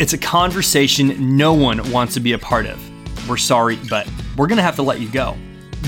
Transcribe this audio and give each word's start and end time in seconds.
It's 0.00 0.14
a 0.14 0.18
conversation 0.18 1.36
no 1.36 1.52
one 1.52 1.92
wants 1.92 2.14
to 2.14 2.20
be 2.20 2.32
a 2.32 2.38
part 2.38 2.64
of. 2.64 3.28
We're 3.28 3.36
sorry, 3.36 3.78
but 3.90 4.08
we're 4.34 4.46
going 4.46 4.56
to 4.56 4.62
have 4.62 4.76
to 4.76 4.82
let 4.82 4.98
you 4.98 5.10
go. 5.10 5.36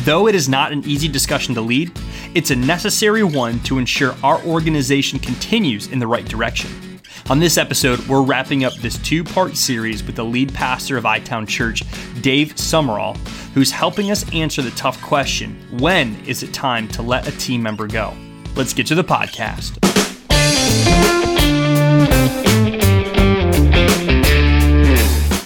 Though 0.04 0.28
it 0.28 0.34
is 0.34 0.50
not 0.50 0.70
an 0.70 0.84
easy 0.84 1.08
discussion 1.08 1.54
to 1.54 1.62
lead, 1.62 1.98
it's 2.34 2.50
a 2.50 2.56
necessary 2.56 3.22
one 3.22 3.58
to 3.60 3.78
ensure 3.78 4.14
our 4.22 4.38
organization 4.42 5.18
continues 5.18 5.86
in 5.86 5.98
the 5.98 6.06
right 6.06 6.26
direction. 6.26 7.00
On 7.30 7.38
this 7.38 7.56
episode, 7.56 8.06
we're 8.06 8.20
wrapping 8.20 8.64
up 8.64 8.74
this 8.74 8.98
two 8.98 9.24
part 9.24 9.56
series 9.56 10.04
with 10.04 10.16
the 10.16 10.24
lead 10.26 10.52
pastor 10.52 10.98
of 10.98 11.04
iTown 11.04 11.48
Church, 11.48 11.82
Dave 12.20 12.56
Sumrall, 12.56 13.16
who's 13.54 13.70
helping 13.70 14.10
us 14.10 14.30
answer 14.34 14.60
the 14.60 14.72
tough 14.72 15.00
question 15.00 15.58
when 15.78 16.22
is 16.26 16.42
it 16.42 16.52
time 16.52 16.86
to 16.88 17.00
let 17.00 17.26
a 17.26 17.38
team 17.38 17.62
member 17.62 17.86
go? 17.86 18.14
Let's 18.56 18.74
get 18.74 18.86
to 18.88 18.94
the 18.94 19.04
podcast. 19.04 19.91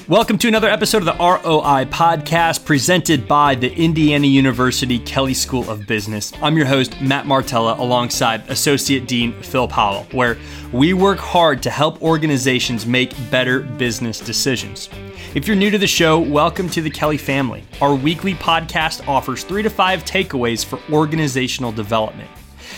Welcome 0.09 0.39
to 0.39 0.47
another 0.47 0.69
episode 0.71 0.99
of 0.99 1.07
the 1.07 1.17
ROI 1.19 1.87
podcast 1.87 2.65
presented 2.65 3.27
by 3.27 3.57
the 3.57 3.75
Indiana 3.75 4.29
University 4.29 5.01
Kelley 5.01 5.35
School 5.35 5.69
of 5.69 5.85
Business. 5.89 6.33
I'm 6.41 6.57
your 6.57 6.67
host, 6.67 7.01
Matt 7.01 7.27
Martella, 7.27 7.75
alongside 7.77 8.49
Associate 8.49 9.05
Dean 9.05 9.33
Phil 9.43 9.67
Powell, 9.67 10.05
where 10.13 10.39
we 10.73 10.93
work 10.95 11.19
hard 11.19 11.61
to 11.65 11.71
help 11.71 12.01
organizations 12.03 12.87
make 12.87 13.15
better 13.33 13.63
business 13.63 14.21
decisions. 14.21 14.89
If 15.35 15.49
you're 15.49 15.57
new 15.57 15.73
to 15.73 15.79
the 15.79 15.89
show, 15.89 16.21
welcome 16.21 16.71
to 16.71 16.83
the 16.83 16.91
Kelley 16.91 17.19
family. 17.19 17.65
Our 17.81 17.97
weekly 17.97 18.35
podcast 18.35 19.09
offers 19.09 19.43
three 19.43 19.65
to 19.65 19.71
five 19.71 20.05
takeaways 20.05 20.65
for 20.65 20.79
organizational 20.93 21.73
development. 21.73 22.31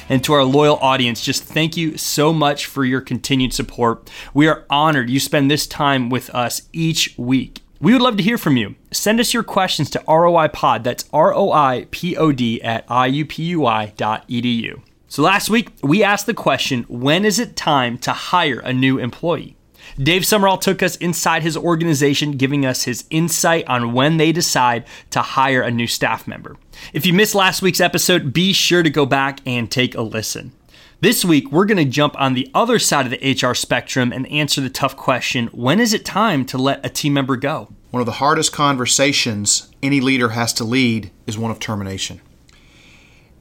And 0.09 0.25
to 0.25 0.33
our 0.33 0.45
loyal 0.45 0.77
audience, 0.77 1.23
just 1.23 1.45
thank 1.45 1.77
you 1.77 1.98
so 1.98 2.33
much 2.33 2.66
for 2.66 2.85
your 2.85 3.01
continued 3.01 3.53
support. 3.53 4.11
We 4.33 4.49
are 4.49 4.65
honored 4.71 5.11
you 5.11 5.21
spend 5.21 5.51
this 5.51 5.66
time 5.66 6.09
with 6.09 6.30
us 6.35 6.62
each 6.73 7.15
week. 7.19 7.60
We 7.80 7.93
would 7.93 8.02
love 8.02 8.16
to 8.16 8.23
hear 8.23 8.38
from 8.38 8.57
you. 8.57 8.74
Send 8.91 9.21
us 9.21 9.32
your 9.32 9.45
questions 9.45 9.91
to 9.91 10.01
ROIPod, 10.01 10.82
that's 10.82 11.05
R 11.13 11.32
O 11.35 11.52
I 11.52 11.87
P 11.91 12.16
O 12.16 12.32
D 12.32 12.60
at 12.63 12.87
IUPUI.edu. 12.88 14.80
So 15.10 15.23
last 15.23 15.49
week, 15.49 15.71
we 15.82 16.02
asked 16.02 16.27
the 16.27 16.35
question 16.35 16.85
when 16.88 17.25
is 17.25 17.38
it 17.38 17.54
time 17.54 17.99
to 17.99 18.13
hire 18.13 18.59
a 18.59 18.73
new 18.73 18.99
employee? 18.99 19.57
Dave 20.01 20.23
Sumrall 20.23 20.60
took 20.60 20.80
us 20.80 20.95
inside 20.96 21.43
his 21.43 21.57
organization, 21.57 22.32
giving 22.32 22.65
us 22.65 22.85
his 22.85 23.04
insight 23.10 23.66
on 23.66 23.93
when 23.93 24.16
they 24.16 24.30
decide 24.30 24.85
to 25.10 25.21
hire 25.21 25.60
a 25.60 25.73
new 25.73 25.88
staff 25.88 26.29
member. 26.29 26.57
If 26.93 27.04
you 27.04 27.13
missed 27.13 27.35
last 27.35 27.63
week's 27.63 27.80
episode, 27.80 28.32
be 28.32 28.52
sure 28.52 28.85
to 28.85 28.91
go 28.91 29.07
back 29.07 29.41
and 29.45 29.69
take 29.69 29.96
a 29.96 30.02
listen. 30.02 30.52
This 31.01 31.24
week, 31.24 31.51
we're 31.51 31.65
going 31.65 31.79
to 31.79 31.85
jump 31.85 32.15
on 32.21 32.35
the 32.35 32.49
other 32.54 32.79
side 32.79 33.07
of 33.07 33.10
the 33.10 33.49
HR 33.49 33.54
spectrum 33.54 34.13
and 34.13 34.30
answer 34.30 34.60
the 34.60 34.71
tough 34.71 34.96
question 34.96 35.49
when 35.49 35.80
is 35.80 35.93
it 35.93 36.04
time 36.04 36.45
to 36.46 36.59
let 36.59 36.87
a 36.87 36.91
team 36.91 37.15
member 37.15 37.37
go? 37.37 37.73
One 37.91 38.01
of 38.01 38.07
the 38.07 38.13
hardest 38.13 38.52
conversations 38.52 39.69
any 39.82 40.01
leader 40.01 40.29
has 40.29 40.52
to 40.54 40.65
lead 40.65 41.10
is 41.26 41.37
one 41.37 41.51
of 41.51 41.59
termination. 41.59 42.21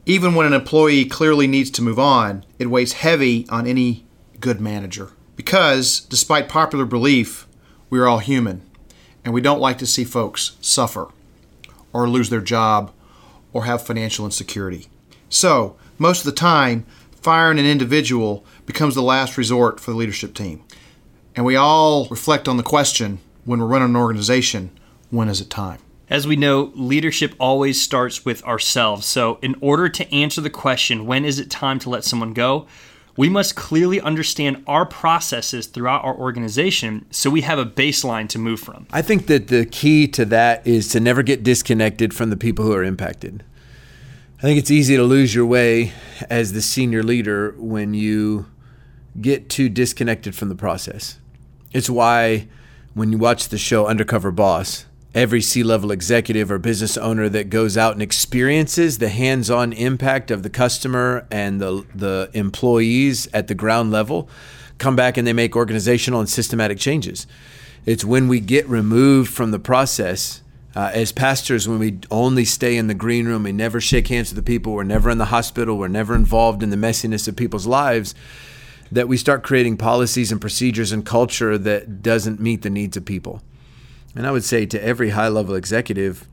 Even 0.08 0.34
when 0.34 0.48
an 0.48 0.54
employee 0.54 1.06
clearly 1.06 1.46
needs 1.46 1.70
to 1.72 1.84
move 1.84 2.00
on, 2.00 2.46
it 2.58 2.72
weighs 2.72 2.94
heavy 2.94 3.46
on 3.50 3.68
any 3.68 4.08
good 4.40 4.60
manager. 4.60 5.12
Because, 5.38 6.02
despite 6.02 6.50
popular 6.50 6.84
belief, 6.84 7.48
we 7.90 8.00
are 8.00 8.08
all 8.08 8.20
human 8.20 8.62
and 9.24 9.34
we 9.34 9.40
don't 9.40 9.62
like 9.62 9.78
to 9.78 9.86
see 9.86 10.04
folks 10.04 10.58
suffer 10.60 11.08
or 11.94 12.10
lose 12.10 12.30
their 12.30 12.42
job 12.42 12.92
or 13.54 13.64
have 13.64 13.86
financial 13.86 14.26
insecurity. 14.26 14.88
So, 15.30 15.78
most 15.98 16.20
of 16.20 16.26
the 16.26 16.32
time, 16.40 16.86
firing 17.22 17.60
an 17.60 17.66
individual 17.66 18.46
becomes 18.66 18.96
the 18.96 19.02
last 19.02 19.38
resort 19.38 19.80
for 19.80 19.92
the 19.92 19.98
leadership 19.98 20.34
team. 20.34 20.64
And 21.36 21.46
we 21.46 21.56
all 21.56 22.08
reflect 22.10 22.48
on 22.48 22.58
the 22.58 22.64
question 22.64 23.20
when 23.46 23.60
we're 23.60 23.68
running 23.68 23.90
an 23.90 23.96
organization 23.96 24.72
when 25.10 25.30
is 25.30 25.40
it 25.40 25.50
time? 25.50 25.80
As 26.10 26.26
we 26.26 26.36
know, 26.36 26.72
leadership 26.74 27.36
always 27.38 27.82
starts 27.82 28.26
with 28.26 28.44
ourselves. 28.44 29.06
So, 29.06 29.40
in 29.42 29.56
order 29.62 29.90
to 29.90 30.14
answer 30.14 30.42
the 30.42 30.50
question, 30.50 31.06
when 31.06 31.26
is 31.26 31.38
it 31.38 31.50
time 31.50 31.80
to 31.80 31.90
let 31.90 32.04
someone 32.04 32.34
go? 32.34 32.66
We 33.18 33.30
must 33.30 33.56
clearly 33.56 34.00
understand 34.00 34.64
our 34.68 34.86
processes 34.86 35.66
throughout 35.66 36.06
our 36.06 36.16
organization 36.16 37.08
so 37.10 37.32
we 37.32 37.42
have 37.42 37.58
a 37.58 37.66
baseline 37.66 38.30
to 38.30 38.40
move 38.40 38.60
from. 38.60 38.86
I 38.92 39.02
think 39.02 39.26
that 39.26 39.48
the 39.48 39.66
key 39.66 40.08
to 40.10 40.24
that 40.26 40.66
is 40.68 40.88
to 40.90 41.00
never 41.00 41.24
get 41.24 41.44
disconnected 41.44 42.14
from 42.14 42.30
the 42.30 42.38
people 42.38 42.64
who 42.64 42.74
are 42.74 42.84
impacted. 42.84 43.44
I 44.38 44.42
think 44.44 44.60
it's 44.60 44.70
easy 44.70 44.96
to 44.96 45.04
lose 45.04 45.34
your 45.34 45.48
way 45.48 45.94
as 46.30 46.54
the 46.54 46.62
senior 46.62 47.02
leader 47.02 47.56
when 47.58 47.96
you 47.96 48.46
get 49.20 49.50
too 49.50 49.68
disconnected 49.68 50.36
from 50.36 50.50
the 50.50 50.56
process. 50.56 51.18
It's 51.74 51.90
why 51.90 52.48
when 52.94 53.12
you 53.12 53.18
watch 53.18 53.50
the 53.50 53.58
show 53.58 53.88
Undercover 53.88 54.30
Boss, 54.30 54.86
every 55.18 55.42
C 55.42 55.64
level 55.64 55.92
executive 55.92 56.52
or 56.52 56.60
business 56.60 56.96
owner 56.96 57.28
that 57.28 57.50
goes 57.50 57.76
out 57.76 57.94
and 57.94 58.04
experiences 58.04 59.00
the 59.00 59.10
hands 59.10 59.50
on 59.50 59.74
impact 59.74 60.30
of 60.30 60.44
the 60.44 60.50
customer 60.50 61.26
and 61.32 61.60
the, 61.60 61.84
the 61.96 62.30
employees 62.34 63.28
at 63.34 63.48
the 63.48 63.56
ground 63.56 63.92
level 63.92 64.30
come 64.78 64.96
back 64.96 65.18
and 65.18 65.26
they 65.26 65.34
make 65.34 65.56
organizational 65.56 66.20
and 66.20 66.30
systematic 66.30 66.78
changes. 66.78 67.26
It's 67.84 68.06
when 68.06 68.28
we 68.28 68.40
get 68.40 68.68
removed 68.68 69.34
from 69.34 69.50
the 69.50 69.60
process. 69.60 70.44
Uh, 70.76 70.92
as 70.94 71.12
pastors, 71.12 71.68
when 71.68 71.80
we 71.80 71.98
only 72.12 72.46
stay 72.46 72.78
in 72.78 72.86
the 72.86 72.94
green 72.94 73.26
room, 73.26 73.42
we 73.42 73.52
never 73.52 73.82
shake 73.82 74.10
hands 74.10 74.30
with 74.30 74.36
the 74.36 74.44
people, 74.44 74.74
we're 74.74 74.84
never 74.84 75.10
in 75.10 75.18
the 75.18 75.26
hospital, 75.26 75.76
we're 75.76 75.88
never 75.88 76.14
involved 76.14 76.62
in 76.62 76.70
the 76.70 76.78
messiness 76.78 77.28
of 77.28 77.36
people's 77.36 77.66
lives, 77.66 78.14
that 78.92 79.08
we 79.08 79.18
start 79.18 79.42
creating 79.42 79.76
policies 79.78 80.32
and 80.32 80.40
procedures 80.40 80.92
and 80.92 81.04
culture 81.04 81.58
that 81.58 82.04
doesn't 82.04 82.40
meet 82.40 82.62
the 82.62 82.70
needs 82.70 82.96
of 82.96 83.04
people. 83.04 83.42
And 84.16 84.26
I 84.26 84.32
would 84.32 84.44
say 84.44 84.66
to 84.66 84.84
every 84.84 85.12
high 85.12 85.28
level 85.28 85.56
executive 85.56 86.28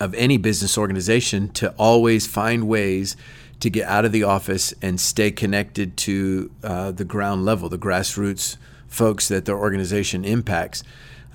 of 0.00 0.14
any 0.14 0.36
business 0.36 0.78
organization 0.78 1.48
to 1.50 1.70
always 1.72 2.26
find 2.26 2.68
ways 2.68 3.16
to 3.60 3.70
get 3.70 3.88
out 3.88 4.04
of 4.04 4.12
the 4.12 4.22
office 4.22 4.72
and 4.80 5.00
stay 5.00 5.30
connected 5.30 5.96
to 5.96 6.50
uh, 6.62 6.92
the 6.92 7.04
ground 7.04 7.44
level, 7.44 7.68
the 7.68 7.78
grassroots 7.78 8.56
folks 8.86 9.28
that 9.28 9.44
their 9.44 9.58
organization 9.58 10.24
impacts. 10.24 10.82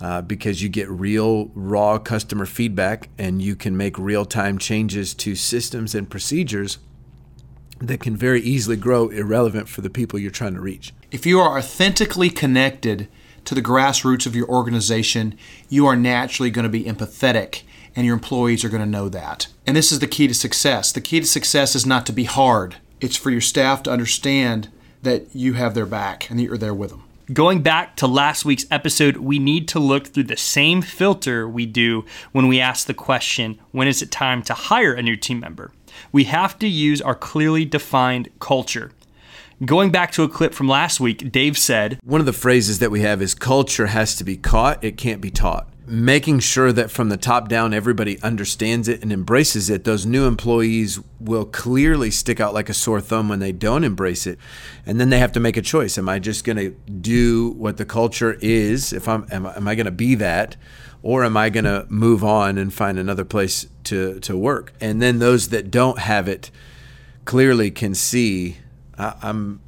Uh, 0.02 0.22
because 0.22 0.62
you 0.62 0.68
get 0.68 0.90
real, 0.90 1.50
raw 1.54 1.98
customer 1.98 2.46
feedback 2.46 3.10
and 3.18 3.42
you 3.42 3.56
can 3.56 3.78
make 3.78 3.98
real 3.98 4.26
time 4.26 4.58
changes 4.58 5.14
to 5.14 5.36
systems 5.36 5.96
and 5.96 6.10
procedures 6.10 6.80
that 7.80 8.02
can 8.02 8.18
very 8.18 8.42
easily 8.42 8.76
grow 8.76 9.10
irrelevant 9.10 9.70
for 9.70 9.82
the 9.82 9.90
people 9.90 10.20
you're 10.20 10.32
trying 10.32 10.56
to 10.56 10.60
reach. 10.60 10.94
If 11.12 11.26
you 11.26 11.40
are 11.40 11.58
authentically 11.58 12.30
connected 12.30 13.08
to 13.46 13.56
the 13.56 13.62
grassroots 13.62 14.26
of 14.26 14.36
your 14.36 14.48
organization, 14.48 15.38
you 15.70 15.86
are 15.86 15.96
naturally 15.96 16.50
going 16.50 16.64
to 16.64 16.70
be 16.70 16.84
empathetic 16.84 17.64
and 17.96 18.06
your 18.06 18.16
employees 18.16 18.64
are 18.64 18.70
going 18.70 18.82
to 18.82 18.90
know 18.90 19.10
that. 19.10 19.48
And 19.66 19.76
this 19.76 19.92
is 19.92 20.00
the 20.00 20.08
key 20.08 20.28
to 20.28 20.34
success. 20.34 20.92
The 20.92 21.02
key 21.02 21.20
to 21.20 21.26
success 21.26 21.76
is 21.76 21.86
not 21.86 22.06
to 22.08 22.14
be 22.14 22.24
hard, 22.24 22.78
it's 23.02 23.18
for 23.18 23.30
your 23.30 23.42
staff 23.42 23.84
to 23.84 23.92
understand 23.92 24.70
that 25.02 25.28
you 25.36 25.54
have 25.54 25.74
their 25.74 25.86
back 25.86 26.30
and 26.30 26.40
that 26.40 26.44
you're 26.44 26.58
there 26.58 26.74
with 26.74 26.90
them. 26.90 27.04
Going 27.32 27.62
back 27.62 27.96
to 27.98 28.08
last 28.08 28.44
week's 28.44 28.66
episode, 28.70 29.18
we 29.18 29.40
need 29.40 29.68
to 29.70 29.80
look 29.80 30.08
through 30.08 30.24
the 30.24 30.38
same 30.38 30.82
filter 30.82 31.48
we 31.48 31.66
do 31.66 32.06
when 32.32 32.48
we 32.48 32.60
ask 32.60 32.86
the 32.86 32.94
question 32.94 33.60
when 33.72 33.88
is 33.88 34.02
it 34.02 34.12
time 34.12 34.42
to 34.44 34.54
hire 34.54 34.94
a 34.94 35.02
new 35.02 35.16
team 35.16 35.40
member? 35.40 35.72
We 36.12 36.26
have 36.26 36.60
to 36.60 36.68
use 36.68 37.02
our 37.02 37.16
clearly 37.16 37.66
defined 37.66 38.30
culture. 38.40 38.92
Going 39.66 39.92
back 39.92 40.12
to 40.14 40.24
a 40.24 40.30
clip 40.30 40.54
from 40.54 40.68
last 40.68 41.00
week, 41.00 41.32
Dave 41.32 41.58
said 41.58 42.00
One 42.04 42.20
of 42.20 42.26
the 42.26 42.34
phrases 42.34 42.80
that 42.80 42.92
we 42.92 43.02
have 43.02 43.22
is 43.22 43.36
culture 43.36 43.88
has 43.88 44.16
to 44.16 44.24
be 44.24 44.36
caught, 44.36 44.84
it 44.84 44.98
can't 44.98 45.22
be 45.22 45.30
taught. 45.30 45.70
Making 45.86 46.40
sure 46.40 46.72
that 46.72 46.90
from 46.90 47.10
the 47.10 47.18
top 47.18 47.50
down, 47.50 47.74
everybody 47.74 48.22
understands 48.24 48.88
it 48.88 49.02
and 49.04 49.12
embraces 49.12 49.70
it. 49.70 49.84
Those 49.84 50.06
new 50.06 50.26
employees 50.26 51.00
will 51.20 51.46
clearly 51.46 52.10
stick 52.10 52.40
out 52.40 52.54
like 52.54 52.68
a 52.68 52.74
sore 52.74 53.00
thumb 53.00 53.30
when 53.30 53.40
they 53.40 53.52
don't 53.52 53.84
embrace 53.84 54.26
it. 54.26 54.40
And 54.86 55.00
then 55.00 55.10
they 55.10 55.20
have 55.20 55.34
to 55.34 55.40
make 55.40 55.56
a 55.56 55.62
choice. 55.62 55.98
Am 55.98 56.10
I 56.10 56.20
just 56.20 56.46
going 56.46 56.58
to 56.58 56.72
do 56.72 57.52
what 57.52 57.78
the 57.78 57.86
culture 57.86 58.38
is? 58.42 58.92
If 58.92 59.08
I'm, 59.08 59.28
am, 59.30 59.46
am 59.46 59.68
I 59.68 59.76
going 59.76 59.86
to 59.86 59.92
be 59.92 60.16
that? 60.16 60.56
Or 61.04 61.24
am 61.24 61.38
I 61.38 61.50
going 61.50 61.66
to 61.66 61.86
move 61.90 62.24
on 62.24 62.58
and 62.58 62.74
find 62.74 62.98
another 62.98 63.26
place 63.26 63.68
to, 63.86 64.20
to 64.22 64.38
work? 64.38 64.74
And 64.82 65.02
then 65.02 65.20
those 65.20 65.50
that 65.50 65.70
don't 65.70 66.00
have 66.00 66.28
it 66.28 66.50
clearly 67.26 67.72
can 67.72 67.94
see 67.94 68.58
I, 68.98 69.16
I'm 69.22 69.62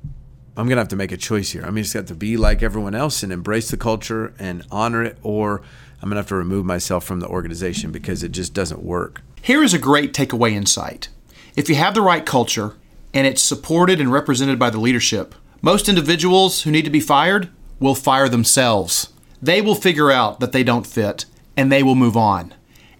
I'm 0.57 0.69
gonna 0.69 0.81
have 0.81 0.89
to 0.89 0.95
make 0.95 1.11
a 1.11 1.17
choice 1.17 1.51
here. 1.51 1.63
I'm 1.63 1.75
just 1.75 1.93
gonna 1.93 2.03
have 2.03 2.09
to 2.09 2.15
be 2.15 2.37
like 2.37 2.63
everyone 2.63 2.95
else 2.95 3.23
and 3.23 3.31
embrace 3.33 3.69
the 3.69 3.77
culture 3.77 4.33
and 4.39 4.63
honor 4.71 5.03
it, 5.03 5.17
or 5.21 5.61
I'm 6.01 6.09
gonna 6.09 6.21
have 6.21 6.27
to 6.27 6.35
remove 6.35 6.65
myself 6.65 7.03
from 7.03 7.19
the 7.19 7.27
organization 7.27 7.91
because 7.91 8.23
it 8.23 8.31
just 8.31 8.53
doesn't 8.53 8.83
work. 8.83 9.21
Here 9.41 9.63
is 9.63 9.73
a 9.73 9.79
great 9.79 10.13
takeaway 10.13 10.51
insight. 10.51 11.09
If 11.55 11.69
you 11.69 11.75
have 11.75 11.93
the 11.93 12.01
right 12.01 12.25
culture 12.25 12.75
and 13.13 13.27
it's 13.27 13.41
supported 13.41 13.99
and 13.99 14.11
represented 14.11 14.57
by 14.57 14.69
the 14.69 14.79
leadership, 14.79 15.35
most 15.61 15.89
individuals 15.89 16.63
who 16.63 16.71
need 16.71 16.85
to 16.85 16.91
be 16.91 16.99
fired 16.99 17.49
will 17.79 17.95
fire 17.95 18.29
themselves. 18.29 19.09
They 19.41 19.61
will 19.61 19.75
figure 19.75 20.11
out 20.11 20.39
that 20.39 20.51
they 20.51 20.63
don't 20.63 20.87
fit 20.87 21.25
and 21.57 21.71
they 21.71 21.83
will 21.83 21.95
move 21.95 22.17
on. 22.17 22.53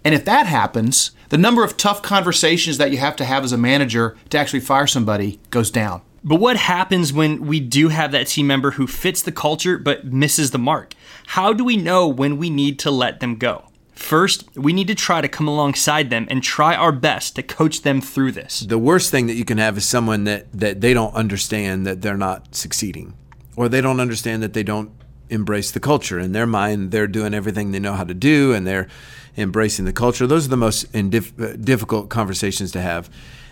And 0.04 0.14
if 0.14 0.24
that 0.24 0.46
happens, 0.46 1.10
the 1.30 1.38
number 1.38 1.64
of 1.64 1.76
tough 1.76 2.02
conversations 2.02 2.78
that 2.78 2.90
you 2.90 2.98
have 2.98 3.16
to 3.16 3.24
have 3.24 3.44
as 3.44 3.52
a 3.52 3.58
manager 3.58 4.16
to 4.30 4.38
actually 4.38 4.60
fire 4.60 4.86
somebody 4.86 5.40
goes 5.50 5.70
down. 5.70 6.02
But 6.26 6.40
what 6.40 6.56
happens 6.56 7.12
when 7.12 7.46
we 7.46 7.60
do 7.60 7.88
have 7.88 8.10
that 8.10 8.26
team 8.26 8.48
member 8.48 8.72
who 8.72 8.88
fits 8.88 9.22
the 9.22 9.30
culture 9.30 9.78
but 9.78 10.04
misses 10.04 10.50
the 10.50 10.58
mark? 10.58 10.94
How 11.28 11.52
do 11.52 11.64
we 11.64 11.76
know 11.76 12.08
when 12.08 12.36
we 12.36 12.50
need 12.50 12.80
to 12.80 12.90
let 12.90 13.20
them 13.20 13.36
go? 13.36 13.66
First, 13.92 14.44
we 14.56 14.72
need 14.72 14.88
to 14.88 14.96
try 14.96 15.20
to 15.20 15.28
come 15.28 15.46
alongside 15.46 16.10
them 16.10 16.26
and 16.28 16.42
try 16.42 16.74
our 16.74 16.90
best 16.90 17.36
to 17.36 17.44
coach 17.44 17.82
them 17.82 18.00
through 18.00 18.32
this. 18.32 18.58
The 18.58 18.76
worst 18.76 19.12
thing 19.12 19.28
that 19.28 19.34
you 19.34 19.44
can 19.44 19.58
have 19.58 19.76
is 19.76 19.86
someone 19.86 20.24
that, 20.24 20.52
that 20.52 20.80
they 20.80 20.92
don't 20.92 21.14
understand 21.14 21.86
that 21.86 22.02
they're 22.02 22.16
not 22.16 22.56
succeeding, 22.56 23.14
or 23.54 23.68
they 23.68 23.80
don't 23.80 24.00
understand 24.00 24.42
that 24.42 24.52
they 24.52 24.64
don't 24.64 24.90
embrace 25.30 25.70
the 25.70 25.80
culture. 25.80 26.18
In 26.18 26.32
their 26.32 26.46
mind, 26.46 26.90
they're 26.90 27.06
doing 27.06 27.34
everything 27.34 27.70
they 27.70 27.78
know 27.78 27.94
how 27.94 28.04
to 28.04 28.14
do 28.14 28.52
and 28.52 28.66
they're 28.66 28.88
embracing 29.36 29.84
the 29.84 29.92
culture. 29.92 30.26
Those 30.26 30.46
are 30.46 30.50
the 30.50 30.56
most 30.56 30.92
indif- 30.92 31.40
uh, 31.40 31.56
difficult 31.56 32.08
conversations 32.08 32.72
to 32.72 32.80
have. 32.80 33.08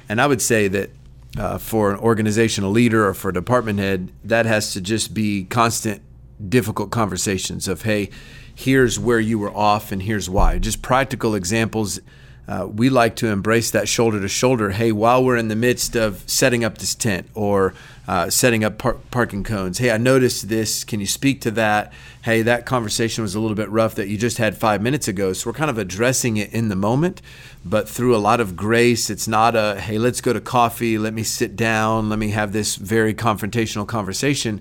And 0.09 0.21
I 0.21 0.27
would 0.27 0.43
say 0.43 0.67
that 0.69 0.91
uh, 1.39 1.59
for 1.59 1.93
an 1.93 1.99
organizational 1.99 2.71
leader 2.71 3.07
or 3.07 3.15
for 3.15 3.31
a 3.31 3.33
department 3.33 3.79
head, 3.79 4.13
that 4.23 4.47
has 4.47 4.73
to 4.73 4.81
just 4.81 5.15
be 5.15 5.45
constant, 5.45 6.03
difficult 6.49 6.91
conversations 6.91 7.69
of, 7.69 7.83
hey, 7.83 8.11
here's 8.55 8.99
where 8.99 9.21
you 9.21 9.39
were 9.39 9.55
off 9.55 9.93
and 9.93 10.03
here's 10.03 10.31
why. 10.31 10.59
Just 10.59 10.83
practical 10.83 11.35
examples. 11.35 12.01
Uh, 12.47 12.69
we 12.71 12.91
like 12.91 13.17
to 13.17 13.29
embrace 13.29 13.71
that 13.71 13.89
shoulder 13.89 14.21
to 14.21 14.29
shoulder. 14.29 14.71
Hey, 14.71 14.93
while 14.93 15.25
we're 15.25 15.37
in 15.37 15.49
the 15.49 15.57
midst 15.57 15.97
of 15.97 16.23
setting 16.29 16.63
up 16.63 16.77
this 16.79 16.95
tent 16.95 17.27
or 17.35 17.73
uh, 18.07 18.29
setting 18.29 18.63
up 18.63 18.77
par- 18.77 18.99
parking 19.11 19.43
cones, 19.43 19.79
hey, 19.79 19.91
I 19.91 19.97
noticed 19.97 20.51
this. 20.51 20.85
Can 20.85 21.01
you 21.01 21.07
speak 21.07 21.41
to 21.43 21.51
that? 21.53 21.91
Hey, 22.23 22.43
that 22.43 22.67
conversation 22.67 23.23
was 23.23 23.35
a 23.35 23.41
little 23.41 23.57
bit 23.57 23.71
rough 23.71 23.95
that 23.95 24.09
you 24.09 24.19
just 24.19 24.37
had 24.37 24.59
five 24.59 24.83
minutes 24.83 25.09
ago. 25.09 25.33
So 25.33 25.49
we're 25.49 25.55
kind 25.55 25.71
of 25.71 25.79
addressing 25.79 26.37
it 26.37 26.53
in 26.53 26.69
the 26.69 26.77
moment, 26.77 27.23
but 27.65 27.89
through 27.89 28.15
a 28.15 28.19
lot 28.19 28.41
of 28.41 28.57
grace. 28.57 29.09
It's 29.09 29.27
not 29.27 29.57
a, 29.57 29.81
hey, 29.81 29.97
let's 29.97 30.21
go 30.21 30.35
to 30.35 30.41
coffee. 30.41 30.99
Let 30.99 31.15
me 31.15 31.23
sit 31.23 31.57
down. 31.57 32.11
Let 32.11 32.19
me 32.19 32.31
have 32.31 32.53
this 32.53 32.77
very 32.77 33.15
confrontational 33.15 33.87
conversation 33.87 34.61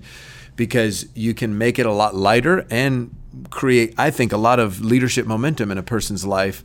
because 0.56 1.06
you 1.14 1.34
can 1.34 1.58
make 1.58 1.78
it 1.78 1.84
a 1.84 1.92
lot 1.92 2.14
lighter 2.14 2.66
and 2.70 3.14
create, 3.50 3.92
I 3.98 4.10
think, 4.10 4.32
a 4.32 4.36
lot 4.38 4.58
of 4.58 4.82
leadership 4.82 5.26
momentum 5.26 5.70
in 5.70 5.76
a 5.76 5.82
person's 5.82 6.24
life. 6.24 6.62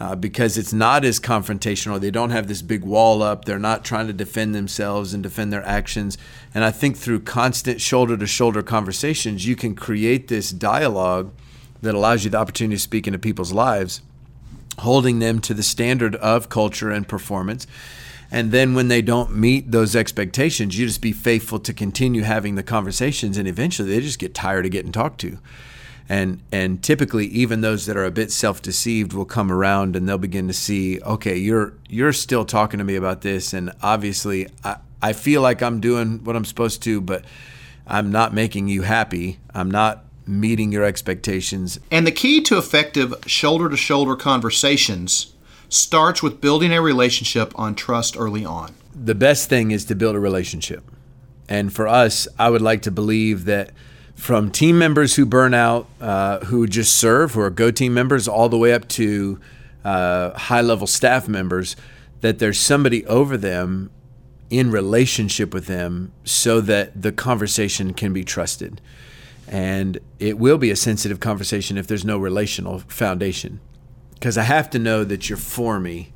Uh, 0.00 0.14
because 0.14 0.56
it's 0.56 0.72
not 0.72 1.04
as 1.04 1.20
confrontational. 1.20 2.00
They 2.00 2.10
don't 2.10 2.30
have 2.30 2.48
this 2.48 2.62
big 2.62 2.84
wall 2.84 3.22
up. 3.22 3.44
They're 3.44 3.58
not 3.58 3.84
trying 3.84 4.06
to 4.06 4.14
defend 4.14 4.54
themselves 4.54 5.12
and 5.12 5.22
defend 5.22 5.52
their 5.52 5.64
actions. 5.66 6.16
And 6.54 6.64
I 6.64 6.70
think 6.70 6.96
through 6.96 7.20
constant 7.20 7.82
shoulder 7.82 8.16
to 8.16 8.26
shoulder 8.26 8.62
conversations, 8.62 9.46
you 9.46 9.56
can 9.56 9.74
create 9.74 10.28
this 10.28 10.52
dialogue 10.52 11.32
that 11.82 11.94
allows 11.94 12.24
you 12.24 12.30
the 12.30 12.38
opportunity 12.38 12.76
to 12.76 12.82
speak 12.82 13.06
into 13.06 13.18
people's 13.18 13.52
lives, 13.52 14.00
holding 14.78 15.18
them 15.18 15.38
to 15.40 15.52
the 15.52 15.62
standard 15.62 16.16
of 16.16 16.48
culture 16.48 16.90
and 16.90 17.06
performance. 17.06 17.66
And 18.30 18.52
then 18.52 18.74
when 18.74 18.88
they 18.88 19.02
don't 19.02 19.36
meet 19.36 19.70
those 19.70 19.94
expectations, 19.94 20.78
you 20.78 20.86
just 20.86 21.02
be 21.02 21.12
faithful 21.12 21.58
to 21.58 21.74
continue 21.74 22.22
having 22.22 22.54
the 22.54 22.62
conversations. 22.62 23.36
And 23.36 23.46
eventually 23.46 23.90
they 23.90 24.00
just 24.00 24.18
get 24.18 24.34
tired 24.34 24.64
of 24.64 24.72
getting 24.72 24.92
talked 24.92 25.20
to 25.20 25.38
and 26.10 26.42
and 26.50 26.82
typically 26.82 27.26
even 27.26 27.60
those 27.60 27.86
that 27.86 27.96
are 27.96 28.04
a 28.04 28.10
bit 28.10 28.32
self-deceived 28.32 29.12
will 29.12 29.24
come 29.24 29.50
around 29.50 29.94
and 29.94 30.08
they'll 30.08 30.18
begin 30.18 30.48
to 30.48 30.52
see 30.52 31.00
okay 31.02 31.36
you're 31.36 31.72
you're 31.88 32.12
still 32.12 32.44
talking 32.44 32.78
to 32.78 32.84
me 32.84 32.96
about 32.96 33.22
this. 33.22 33.54
And 33.54 33.72
obviously 33.80 34.48
I, 34.64 34.76
I 35.00 35.12
feel 35.12 35.40
like 35.40 35.62
I'm 35.62 35.80
doing 35.80 36.24
what 36.24 36.34
I'm 36.34 36.44
supposed 36.44 36.82
to 36.82 37.00
but 37.00 37.24
I'm 37.86 38.10
not 38.10 38.34
making 38.34 38.66
you 38.66 38.82
happy. 38.82 39.38
I'm 39.54 39.70
not 39.70 40.04
meeting 40.26 40.72
your 40.72 40.84
expectations. 40.84 41.78
And 41.92 42.06
the 42.06 42.12
key 42.12 42.40
to 42.42 42.58
effective 42.58 43.14
shoulder 43.26 43.68
to 43.68 43.76
shoulder 43.76 44.16
conversations 44.16 45.32
starts 45.68 46.24
with 46.24 46.40
building 46.40 46.72
a 46.72 46.82
relationship 46.82 47.56
on 47.56 47.76
trust 47.76 48.16
early 48.18 48.44
on. 48.44 48.74
The 48.92 49.14
best 49.14 49.48
thing 49.48 49.70
is 49.70 49.84
to 49.84 49.94
build 49.94 50.16
a 50.16 50.20
relationship. 50.20 50.82
And 51.48 51.72
for 51.72 51.86
us 51.86 52.26
I 52.36 52.50
would 52.50 52.62
like 52.62 52.82
to 52.82 52.90
believe 52.90 53.44
that 53.44 53.70
from 54.20 54.50
team 54.50 54.78
members 54.78 55.16
who 55.16 55.24
burn 55.24 55.54
out, 55.54 55.88
uh, 55.98 56.40
who 56.40 56.66
just 56.66 56.94
serve, 56.94 57.32
who 57.32 57.40
are 57.40 57.48
go 57.48 57.70
team 57.70 57.94
members, 57.94 58.28
all 58.28 58.50
the 58.50 58.58
way 58.58 58.74
up 58.74 58.86
to 58.86 59.40
uh, 59.82 60.38
high 60.38 60.60
level 60.60 60.86
staff 60.86 61.26
members, 61.26 61.74
that 62.20 62.38
there's 62.38 62.60
somebody 62.60 63.04
over 63.06 63.38
them 63.38 63.90
in 64.50 64.70
relationship 64.70 65.54
with 65.54 65.66
them 65.66 66.12
so 66.22 66.60
that 66.60 67.00
the 67.00 67.10
conversation 67.10 67.94
can 67.94 68.12
be 68.12 68.22
trusted. 68.22 68.82
And 69.48 69.98
it 70.18 70.38
will 70.38 70.58
be 70.58 70.70
a 70.70 70.76
sensitive 70.76 71.18
conversation 71.18 71.78
if 71.78 71.86
there's 71.86 72.04
no 72.04 72.18
relational 72.18 72.80
foundation. 72.80 73.58
Because 74.12 74.36
I 74.36 74.42
have 74.42 74.68
to 74.70 74.78
know 74.78 75.02
that 75.02 75.30
you're 75.30 75.38
for 75.38 75.80
me 75.80 76.12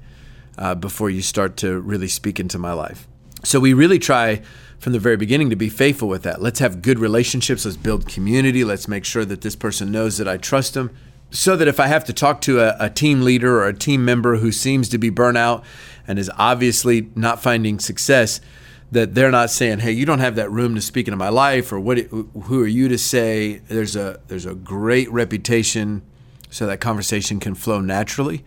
uh, 0.59 0.75
before 0.75 1.09
you 1.09 1.23
start 1.23 1.57
to 1.57 1.81
really 1.81 2.09
speak 2.09 2.39
into 2.39 2.59
my 2.59 2.75
life. 2.75 3.09
So 3.45 3.61
we 3.61 3.73
really 3.73 3.99
try 3.99 4.43
from 4.79 4.93
the 4.93 4.99
very 4.99 5.17
beginning 5.17 5.51
to 5.51 5.57
be 5.57 5.69
faithful 5.69 6.09
with 6.09 6.23
that. 6.25 6.43
Let's 6.43 6.59
have 6.59 6.83
good 6.83 6.99
relationships. 6.99 7.65
Let's 7.65 7.77
build 7.77 8.09
community. 8.09 8.65
Let's 8.65 8.89
make 8.89 9.05
sure 9.05 9.25
that 9.25 9.43
this 9.43 9.57
person 9.57 9.93
knows 9.93 10.19
that 10.19 10.29
I 10.29 10.37
trust 10.37 10.75
them. 10.75 10.91
So 11.31 11.57
that 11.57 11.69
if 11.69 11.81
I 11.81 11.87
have 11.87 12.05
to 12.05 12.13
talk 12.13 12.41
to 12.43 12.61
a, 12.61 12.77
a 12.79 12.91
team 12.91 13.23
leader 13.23 13.59
or 13.59 13.67
a 13.67 13.75
team 13.75 14.05
member 14.05 14.37
who 14.37 14.53
seems 14.53 14.89
to 14.91 14.99
be 14.99 15.11
burnout 15.11 15.65
and 16.07 16.19
is 16.19 16.31
obviously 16.39 17.11
not 17.15 17.43
finding 17.43 17.79
success, 17.79 18.41
that 18.93 19.15
they're 19.15 19.31
not 19.31 19.51
saying, 19.51 19.81
"Hey, 19.81 19.93
you 19.93 20.07
don't 20.07 20.21
have 20.21 20.37
that 20.37 20.51
room 20.51 20.75
to 20.77 20.81
speak 20.81 21.09
into 21.09 21.17
my 21.17 21.31
life," 21.31 21.73
or 21.73 21.81
"What? 21.81 21.99
Who 21.99 22.63
are 22.63 22.67
you 22.67 22.89
to 22.89 22.99
say?" 22.99 23.63
There's 23.69 23.97
a 23.97 24.21
there's 24.29 24.47
a 24.47 24.55
great 24.55 25.11
reputation, 25.11 26.03
so 26.51 26.67
that 26.67 26.81
conversation 26.81 27.41
can 27.41 27.55
flow 27.55 27.81
naturally. 27.81 28.45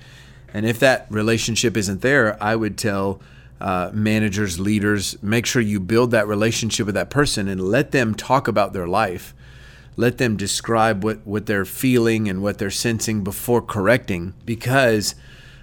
And 0.53 0.65
if 0.65 0.79
that 0.79 1.07
relationship 1.09 1.75
isn't 1.75 2.01
there, 2.01 2.41
I 2.41 2.55
would 2.55 2.77
tell 2.77 3.19
uh, 3.59 3.92
managers, 3.94 4.59
leaders, 4.59 5.21
make 5.21 5.45
sure 5.45 5.62
you 5.62 5.80
build 5.80 6.12
that 6.12 6.27
relationship 6.27 6.86
with 6.86 6.95
that 6.95 7.09
person 7.09 7.48
and 7.48 7.62
let 7.62 7.92
them 7.92 8.13
talk 8.13 8.48
about 8.48 8.74
their 8.74 8.88
life. 8.88 9.33
Let 9.95 10.19
them 10.19 10.38
describe 10.38 11.04
what, 11.04 11.25
what 11.25 11.48
they're 11.48 11.65
feeling 11.65 12.30
and 12.30 12.44
what 12.44 12.59
they're 12.59 12.69
sensing 12.69 13.24
before 13.24 13.63
correcting, 13.63 14.36
because 14.45 15.15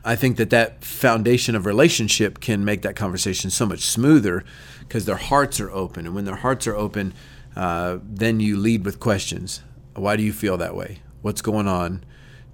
I 0.05 0.17
think 0.17 0.37
that 0.37 0.51
that 0.51 0.85
foundation 0.85 1.55
of 1.55 1.67
relationship 1.67 2.41
can 2.41 2.65
make 2.65 2.83
that 2.83 2.97
conversation 2.97 3.51
so 3.51 3.65
much 3.65 3.81
smoother 3.81 4.45
because 4.81 5.07
their 5.07 5.17
hearts 5.17 5.61
are 5.61 5.71
open. 5.71 6.05
And 6.05 6.15
when 6.15 6.25
their 6.25 6.37
hearts 6.37 6.67
are 6.67 6.75
open, 6.75 7.15
uh, 7.57 7.99
then 8.03 8.41
you 8.41 8.57
lead 8.57 8.85
with 8.85 8.99
questions. 8.99 9.63
Why 9.95 10.17
do 10.17 10.23
you 10.23 10.33
feel 10.33 10.57
that 10.59 10.75
way? 10.75 10.99
What's 11.23 11.41
going 11.41 11.69
on? 11.69 12.05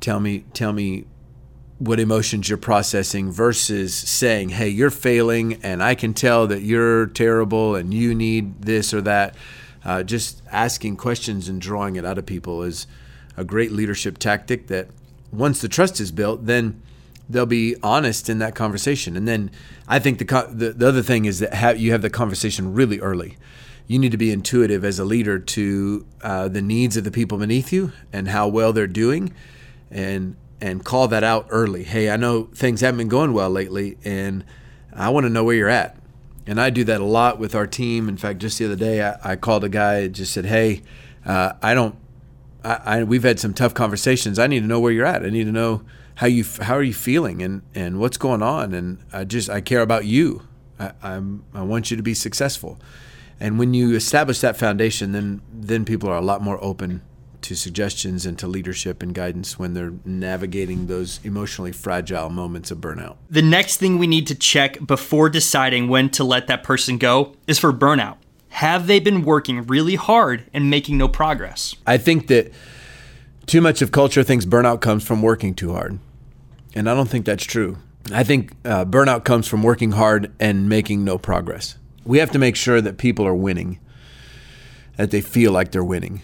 Tell 0.00 0.20
me, 0.20 0.44
tell 0.52 0.72
me 0.72 1.06
what 1.80 1.98
emotions 1.98 2.46
you're 2.46 2.58
processing 2.58 3.32
versus 3.32 3.94
saying, 3.94 4.50
hey, 4.50 4.68
you're 4.68 4.90
failing 4.90 5.58
and 5.62 5.82
I 5.82 5.94
can 5.94 6.12
tell 6.12 6.46
that 6.46 6.60
you're 6.60 7.06
terrible 7.06 7.74
and 7.74 7.92
you 7.94 8.14
need 8.14 8.62
this 8.62 8.92
or 8.92 9.00
that. 9.00 9.34
Uh, 9.82 10.02
just 10.02 10.42
asking 10.52 10.98
questions 10.98 11.48
and 11.48 11.58
drawing 11.58 11.96
it 11.96 12.04
out 12.04 12.18
of 12.18 12.26
people 12.26 12.62
is 12.62 12.86
a 13.34 13.44
great 13.44 13.72
leadership 13.72 14.18
tactic 14.18 14.66
that 14.66 14.88
once 15.32 15.62
the 15.62 15.68
trust 15.68 16.00
is 16.00 16.12
built, 16.12 16.44
then 16.44 16.82
they'll 17.30 17.46
be 17.46 17.74
honest 17.82 18.28
in 18.28 18.40
that 18.40 18.54
conversation. 18.54 19.16
And 19.16 19.26
then 19.26 19.50
I 19.88 19.98
think 20.00 20.18
the, 20.18 20.48
the, 20.52 20.74
the 20.74 20.86
other 20.86 21.02
thing 21.02 21.24
is 21.24 21.38
that 21.38 21.54
have, 21.54 21.80
you 21.80 21.92
have 21.92 22.02
the 22.02 22.10
conversation 22.10 22.74
really 22.74 23.00
early. 23.00 23.38
You 23.86 23.98
need 23.98 24.12
to 24.12 24.18
be 24.18 24.30
intuitive 24.30 24.84
as 24.84 24.98
a 24.98 25.04
leader 25.06 25.38
to 25.38 26.06
uh, 26.20 26.48
the 26.48 26.60
needs 26.60 26.98
of 26.98 27.04
the 27.04 27.10
people 27.10 27.38
beneath 27.38 27.72
you 27.72 27.92
and 28.12 28.28
how 28.28 28.48
well 28.48 28.74
they're 28.74 28.86
doing. 28.86 29.32
And 29.90 30.36
and 30.60 30.84
call 30.84 31.08
that 31.08 31.24
out 31.24 31.46
early. 31.50 31.84
Hey, 31.84 32.10
I 32.10 32.16
know 32.16 32.44
things 32.54 32.80
haven't 32.80 32.98
been 32.98 33.08
going 33.08 33.32
well 33.32 33.50
lately, 33.50 33.96
and 34.04 34.44
I 34.92 35.08
want 35.08 35.24
to 35.24 35.30
know 35.30 35.44
where 35.44 35.56
you're 35.56 35.68
at. 35.68 35.96
And 36.46 36.60
I 36.60 36.70
do 36.70 36.84
that 36.84 37.00
a 37.00 37.04
lot 37.04 37.38
with 37.38 37.54
our 37.54 37.66
team. 37.66 38.08
In 38.08 38.16
fact, 38.16 38.40
just 38.40 38.58
the 38.58 38.64
other 38.64 38.76
day, 38.76 39.02
I, 39.02 39.32
I 39.32 39.36
called 39.36 39.64
a 39.64 39.68
guy 39.68 39.98
and 40.00 40.14
just 40.14 40.32
said, 40.32 40.46
"Hey, 40.46 40.82
uh, 41.24 41.52
I 41.62 41.74
don't. 41.74 41.96
I, 42.64 42.80
I, 42.84 43.04
we've 43.04 43.22
had 43.22 43.38
some 43.38 43.54
tough 43.54 43.72
conversations. 43.72 44.38
I 44.38 44.46
need 44.46 44.60
to 44.60 44.66
know 44.66 44.80
where 44.80 44.92
you're 44.92 45.06
at. 45.06 45.24
I 45.24 45.30
need 45.30 45.44
to 45.44 45.52
know 45.52 45.82
how 46.16 46.26
you 46.26 46.44
how 46.60 46.74
are 46.74 46.82
you 46.82 46.94
feeling 46.94 47.42
and 47.42 47.62
and 47.74 48.00
what's 48.00 48.16
going 48.16 48.42
on. 48.42 48.74
And 48.74 48.98
I 49.12 49.24
just 49.24 49.48
I 49.48 49.60
care 49.60 49.80
about 49.80 50.04
you. 50.06 50.42
I, 50.78 50.92
I'm 51.02 51.44
I 51.54 51.62
want 51.62 51.90
you 51.90 51.96
to 51.96 52.02
be 52.02 52.14
successful. 52.14 52.78
And 53.38 53.58
when 53.58 53.72
you 53.72 53.94
establish 53.94 54.40
that 54.40 54.56
foundation, 54.56 55.12
then 55.12 55.40
then 55.52 55.84
people 55.84 56.08
are 56.08 56.16
a 56.16 56.22
lot 56.22 56.42
more 56.42 56.62
open 56.62 57.02
to 57.42 57.54
suggestions 57.54 58.26
and 58.26 58.38
to 58.38 58.46
leadership 58.46 59.02
and 59.02 59.14
guidance 59.14 59.58
when 59.58 59.74
they're 59.74 59.92
navigating 60.04 60.86
those 60.86 61.20
emotionally 61.24 61.72
fragile 61.72 62.30
moments 62.30 62.70
of 62.70 62.78
burnout. 62.78 63.16
The 63.28 63.42
next 63.42 63.76
thing 63.78 63.98
we 63.98 64.06
need 64.06 64.26
to 64.28 64.34
check 64.34 64.78
before 64.86 65.28
deciding 65.28 65.88
when 65.88 66.10
to 66.10 66.24
let 66.24 66.46
that 66.46 66.62
person 66.62 66.98
go 66.98 67.34
is 67.46 67.58
for 67.58 67.72
burnout. 67.72 68.16
Have 68.50 68.86
they 68.86 69.00
been 69.00 69.22
working 69.22 69.66
really 69.66 69.94
hard 69.94 70.44
and 70.52 70.68
making 70.68 70.98
no 70.98 71.08
progress? 71.08 71.74
I 71.86 71.98
think 71.98 72.26
that 72.26 72.52
too 73.46 73.60
much 73.60 73.80
of 73.82 73.92
culture 73.92 74.22
thinks 74.22 74.44
burnout 74.44 74.80
comes 74.80 75.04
from 75.04 75.22
working 75.22 75.54
too 75.54 75.72
hard. 75.72 75.98
And 76.74 76.88
I 76.88 76.94
don't 76.94 77.08
think 77.08 77.26
that's 77.26 77.44
true. 77.44 77.78
I 78.12 78.24
think 78.24 78.52
uh, 78.64 78.84
burnout 78.84 79.24
comes 79.24 79.46
from 79.46 79.62
working 79.62 79.92
hard 79.92 80.32
and 80.40 80.68
making 80.68 81.04
no 81.04 81.18
progress. 81.18 81.76
We 82.04 82.18
have 82.18 82.30
to 82.32 82.38
make 82.38 82.56
sure 82.56 82.80
that 82.80 82.98
people 82.98 83.26
are 83.26 83.34
winning, 83.34 83.78
that 84.96 85.10
they 85.10 85.20
feel 85.20 85.52
like 85.52 85.70
they're 85.70 85.84
winning. 85.84 86.22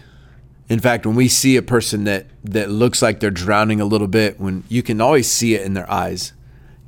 In 0.69 0.79
fact, 0.79 1.05
when 1.05 1.15
we 1.15 1.27
see 1.29 1.55
a 1.55 1.61
person 1.61 2.03
that 2.03 2.27
that 2.43 2.69
looks 2.69 3.01
like 3.01 3.19
they're 3.19 3.31
drowning 3.31 3.79
a 3.79 3.85
little 3.85 4.07
bit, 4.07 4.39
when 4.39 4.63
you 4.67 4.83
can 4.83 4.99
always 4.99 5.31
see 5.31 5.55
it 5.55 5.61
in 5.61 5.73
their 5.73 5.89
eyes, 5.89 6.33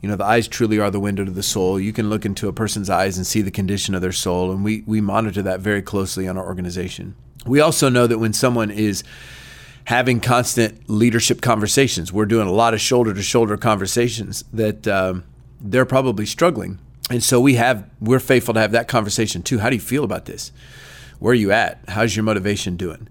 You 0.01 0.07
know, 0.07 0.15
the 0.15 0.25
eyes 0.25 0.47
truly 0.47 0.79
are 0.79 0.89
the 0.89 0.99
window 0.99 1.25
to 1.25 1.31
the 1.31 1.43
soul. 1.43 1.79
You 1.79 1.91
can 1.91 2.09
look 2.09 2.25
into 2.25 2.47
a 2.47 2.53
person's 2.53 2.89
eyes 2.89 3.17
and 3.17 3.27
see 3.27 3.41
the 3.41 3.51
condition 3.51 3.93
of 3.95 4.01
their 4.01 4.13
soul, 4.13 4.51
and 4.51 4.63
we 4.63 4.83
we 4.85 5.01
monitor 5.01 5.41
that 5.41 5.59
very 5.59 5.81
closely 5.81 6.27
on 6.27 6.37
our 6.37 6.45
organization. 6.45 7.15
We 7.45 7.59
also 7.59 7.89
know 7.89 8.07
that 8.07 8.17
when 8.17 8.33
someone 8.33 8.71
is 8.71 9.03
having 9.85 10.21
constant 10.21 10.89
leadership 10.89 11.41
conversations, 11.41 12.13
we're 12.13 12.25
doing 12.25 12.47
a 12.47 12.51
lot 12.51 12.73
of 12.73 12.79
shoulder 12.79 13.13
to 13.13 13.21
shoulder 13.21 13.57
conversations 13.57 14.45
that 14.53 14.87
um, 14.87 15.25
they're 15.59 15.85
probably 15.85 16.25
struggling, 16.25 16.79
and 17.09 17.21
so 17.21 17.41
we 17.41 17.55
have 17.55 17.89
we're 17.99 18.19
faithful 18.19 18.53
to 18.53 18.59
have 18.61 18.71
that 18.71 18.87
conversation 18.87 19.43
too. 19.43 19.59
How 19.59 19.69
do 19.69 19.75
you 19.75 19.81
feel 19.81 20.05
about 20.05 20.25
this? 20.25 20.53
Where 21.19 21.31
are 21.31 21.35
you 21.35 21.51
at? 21.51 21.79
How's 21.89 22.15
your 22.15 22.23
motivation 22.23 22.77
doing? 22.77 23.09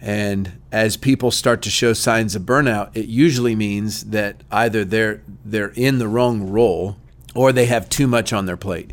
And 0.00 0.60
as 0.70 0.96
people 0.96 1.30
start 1.30 1.62
to 1.62 1.70
show 1.70 1.92
signs 1.92 2.36
of 2.36 2.42
burnout, 2.42 2.96
it 2.96 3.06
usually 3.06 3.56
means 3.56 4.04
that 4.04 4.42
either 4.50 4.84
they're 4.84 5.22
they're 5.44 5.72
in 5.74 5.98
the 5.98 6.08
wrong 6.08 6.48
role 6.50 6.96
or 7.34 7.52
they 7.52 7.66
have 7.66 7.88
too 7.88 8.06
much 8.06 8.32
on 8.32 8.46
their 8.46 8.56
plate. 8.56 8.92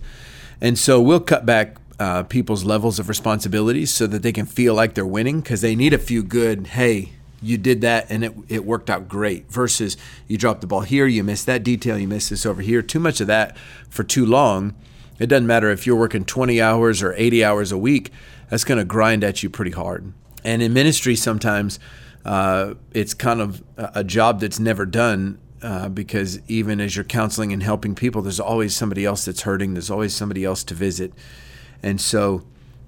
And 0.62 0.79
so 0.79 1.01
we'll 1.01 1.19
cut 1.19 1.45
back 1.45 1.77
uh, 2.00 2.24
people's 2.24 2.63
levels 2.63 3.00
of 3.00 3.07
responsibilities 3.09 3.93
so 3.93 4.07
that 4.07 4.24
they 4.24 4.31
can 4.31 4.45
feel 4.45 4.74
like 4.74 4.93
they're 4.93 5.05
winning 5.05 5.41
because 5.41 5.62
they 5.62 5.75
need 5.75 5.93
a 5.93 5.97
few 5.97 6.24
good, 6.24 6.67
hey, 6.67 7.12
you 7.41 7.57
did 7.57 7.81
that 7.81 8.07
and 8.09 8.24
it, 8.24 8.33
it 8.50 8.65
worked 8.65 8.89
out 8.89 9.07
great 9.07 9.50
versus 9.51 9.95
you 10.27 10.38
dropped 10.38 10.62
the 10.62 10.67
ball 10.67 10.81
here, 10.81 11.05
you 11.05 11.24
missed 11.24 11.45
that 11.45 11.63
detail, 11.63 11.97
you 11.97 12.07
missed 12.07 12.29
this 12.29 12.45
over 12.45 12.62
here. 12.62 12.81
Too 12.81 13.00
much 13.00 13.21
of 13.21 13.27
that 13.27 13.57
for 13.89 14.03
too 14.03 14.25
long. 14.25 14.74
It 15.19 15.27
doesn't 15.27 15.47
matter 15.47 15.69
if 15.69 15.85
you're 15.85 15.95
working 15.95 16.25
20 16.25 16.62
hours 16.62 17.01
or 17.01 17.13
80 17.13 17.43
hours 17.43 17.71
a 17.71 17.77
week, 17.77 18.12
that's 18.50 18.63
going 18.63 18.77
to 18.79 18.85
grind 18.85 19.24
at 19.24 19.43
you 19.43 19.50
pretty 19.50 19.71
hard. 19.71 20.12
And 20.46 20.62
in 20.62 20.74
ministry, 20.74 21.16
sometimes 21.16 21.80
uh, 22.24 22.75
it's 22.94 23.14
kind 23.14 23.42
of 23.42 23.64
a 23.78 24.04
job 24.04 24.40
that's 24.40 24.60
never 24.60 24.86
done 24.86 25.40
uh, 25.62 25.90
because 25.90 26.40
even 26.48 26.80
as 26.80 26.96
you're 26.96 27.04
counseling 27.04 27.52
and 27.52 27.64
helping 27.64 27.96
people, 27.96 28.22
there's 28.22 28.40
always 28.40 28.75
somebody 28.75 29.04
else 29.04 29.25
that's 29.25 29.42
hurting. 29.42 29.74
There's 29.74 29.90
always 29.90 30.14
somebody 30.14 30.46
else 30.46 30.64
to 30.66 30.75
visit. 30.75 31.12
And 31.82 32.00
so 32.00 32.44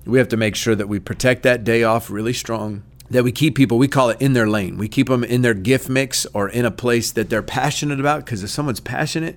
we 0.05 0.19
have 0.19 0.27
to 0.29 0.37
make 0.37 0.55
sure 0.55 0.75
that 0.75 0.87
we 0.87 0.99
protect 0.99 1.41
that 1.43 1.63
day 1.63 1.83
off 1.83 2.11
really 2.11 2.33
strong, 2.33 2.83
that 3.09 3.23
we 3.23 3.31
keep 3.31 3.55
people, 3.55 3.79
we 3.79 3.87
call 3.87 4.09
it 4.09 4.21
in 4.21 4.33
their 4.33 4.47
lane. 4.47 4.77
We 4.77 4.87
keep 4.87 5.07
them 5.07 5.23
in 5.23 5.41
their 5.41 5.55
gift 5.55 5.89
mix 5.89 6.27
or 6.33 6.49
in 6.49 6.65
a 6.65 6.71
place 6.71 7.11
that 7.11 7.29
they're 7.29 7.41
passionate 7.41 7.99
about 7.99 8.25
because 8.25 8.43
if 8.43 8.51
someone's 8.51 8.79
passionate, 8.79 9.35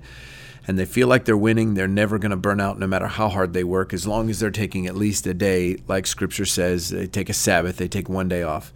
and 0.67 0.77
they 0.77 0.85
feel 0.85 1.07
like 1.07 1.25
they're 1.25 1.37
winning, 1.37 1.73
they're 1.73 1.87
never 1.87 2.19
going 2.19 2.31
to 2.31 2.37
burn 2.37 2.61
out 2.61 2.77
no 2.77 2.87
matter 2.87 3.07
how 3.07 3.29
hard 3.29 3.53
they 3.53 3.63
work, 3.63 3.93
as 3.93 4.05
long 4.05 4.29
as 4.29 4.39
they're 4.39 4.51
taking 4.51 4.85
at 4.87 4.95
least 4.95 5.25
a 5.25 5.33
day, 5.33 5.77
like 5.87 6.05
Scripture 6.05 6.45
says, 6.45 6.89
they 6.89 7.07
take 7.07 7.29
a 7.29 7.33
Sabbath, 7.33 7.77
they 7.77 7.87
take 7.87 8.07
one 8.07 8.29
day 8.29 8.43
off. 8.43 8.71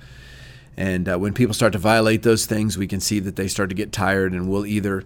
And 0.77 1.08
uh, 1.08 1.18
when 1.18 1.34
people 1.34 1.54
start 1.54 1.74
to 1.74 1.80
violate 1.80 2.24
those 2.24 2.46
things, 2.46 2.77
we 2.77 2.88
can 2.88 3.00
see 3.00 3.20
that 3.20 3.36
they 3.36 3.48
start 3.48 3.70
to 3.70 3.75
get 3.75 3.92
tired, 3.92 4.34
and 4.34 4.50
we'll 4.50 4.65
either 4.65 5.04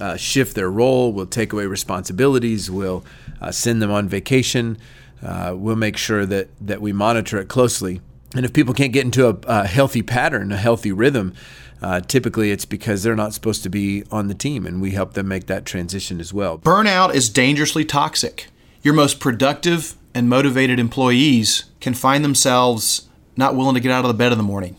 uh, 0.00 0.16
shift 0.16 0.54
their 0.54 0.70
role, 0.70 1.12
we'll 1.12 1.26
take 1.26 1.52
away 1.52 1.66
responsibilities, 1.66 2.70
we'll 2.70 3.04
uh, 3.40 3.50
send 3.50 3.82
them 3.82 3.90
on 3.90 4.08
vacation, 4.08 4.78
uh, 5.22 5.52
we'll 5.56 5.76
make 5.76 5.96
sure 5.96 6.24
that, 6.24 6.48
that 6.60 6.80
we 6.80 6.92
monitor 6.92 7.38
it 7.38 7.48
closely. 7.48 8.00
And 8.34 8.44
if 8.44 8.52
people 8.52 8.72
can't 8.72 8.92
get 8.92 9.04
into 9.04 9.28
a, 9.28 9.36
a 9.46 9.66
healthy 9.66 10.02
pattern, 10.02 10.52
a 10.52 10.56
healthy 10.56 10.92
rhythm, 10.92 11.34
uh, 11.82 12.00
typically 12.00 12.50
it's 12.50 12.64
because 12.64 13.02
they're 13.02 13.16
not 13.16 13.34
supposed 13.34 13.62
to 13.62 13.70
be 13.70 14.04
on 14.10 14.28
the 14.28 14.34
team, 14.34 14.66
and 14.66 14.80
we 14.80 14.92
help 14.92 15.14
them 15.14 15.28
make 15.28 15.46
that 15.46 15.64
transition 15.64 16.20
as 16.20 16.32
well. 16.32 16.58
Burnout 16.58 17.14
is 17.14 17.28
dangerously 17.28 17.84
toxic. 17.84 18.48
Your 18.82 18.94
most 18.94 19.20
productive 19.20 19.96
and 20.14 20.28
motivated 20.28 20.78
employees 20.78 21.64
can 21.80 21.94
find 21.94 22.24
themselves 22.24 23.08
not 23.36 23.54
willing 23.54 23.74
to 23.74 23.80
get 23.80 23.92
out 23.92 24.04
of 24.04 24.08
the 24.08 24.14
bed 24.14 24.32
in 24.32 24.38
the 24.38 24.44
morning. 24.44 24.76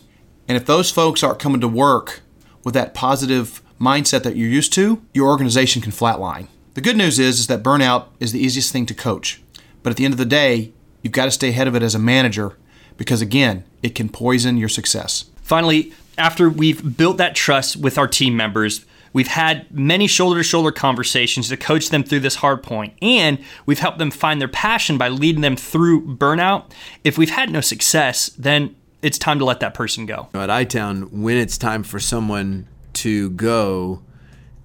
And 0.48 0.56
if 0.56 0.66
those 0.66 0.90
folks 0.90 1.22
aren't 1.22 1.38
coming 1.38 1.60
to 1.60 1.68
work 1.68 2.20
with 2.64 2.74
that 2.74 2.94
positive 2.94 3.62
mindset 3.80 4.22
that 4.22 4.36
you're 4.36 4.48
used 4.48 4.72
to, 4.74 5.02
your 5.14 5.28
organization 5.28 5.82
can 5.82 5.92
flatline. 5.92 6.46
The 6.74 6.80
good 6.80 6.96
news 6.96 7.18
is, 7.18 7.40
is 7.40 7.46
that 7.48 7.62
burnout 7.62 8.06
is 8.20 8.32
the 8.32 8.40
easiest 8.40 8.72
thing 8.72 8.86
to 8.86 8.94
coach. 8.94 9.42
But 9.82 9.90
at 9.90 9.96
the 9.96 10.04
end 10.04 10.14
of 10.14 10.18
the 10.18 10.24
day, 10.24 10.72
you've 11.02 11.12
got 11.12 11.24
to 11.24 11.30
stay 11.30 11.48
ahead 11.48 11.68
of 11.68 11.74
it 11.74 11.82
as 11.82 11.94
a 11.94 11.98
manager 11.98 12.56
because, 12.96 13.20
again, 13.20 13.64
it 13.82 13.94
can 13.94 14.08
poison 14.08 14.56
your 14.56 14.68
success. 14.68 15.24
Finally, 15.42 15.92
after 16.22 16.48
we've 16.48 16.96
built 16.96 17.16
that 17.16 17.34
trust 17.34 17.76
with 17.76 17.98
our 17.98 18.06
team 18.06 18.36
members, 18.36 18.86
we've 19.12 19.26
had 19.26 19.68
many 19.76 20.06
shoulder 20.06 20.38
to 20.38 20.44
shoulder 20.44 20.70
conversations 20.70 21.48
to 21.48 21.56
coach 21.56 21.88
them 21.88 22.04
through 22.04 22.20
this 22.20 22.36
hard 22.36 22.62
point, 22.62 22.94
and 23.02 23.40
we've 23.66 23.80
helped 23.80 23.98
them 23.98 24.12
find 24.12 24.40
their 24.40 24.46
passion 24.46 24.96
by 24.96 25.08
leading 25.08 25.40
them 25.40 25.56
through 25.56 26.16
burnout. 26.16 26.70
If 27.02 27.18
we've 27.18 27.30
had 27.30 27.50
no 27.50 27.60
success, 27.60 28.28
then 28.38 28.76
it's 29.02 29.18
time 29.18 29.40
to 29.40 29.44
let 29.44 29.58
that 29.58 29.74
person 29.74 30.06
go. 30.06 30.28
At 30.32 30.48
iTown, 30.48 31.10
when 31.10 31.36
it's 31.36 31.58
time 31.58 31.82
for 31.82 31.98
someone 31.98 32.68
to 32.92 33.30
go, 33.30 34.02